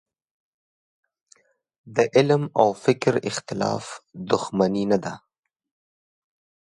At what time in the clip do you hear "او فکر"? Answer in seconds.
2.61-3.13